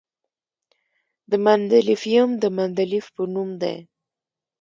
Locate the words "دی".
3.61-3.77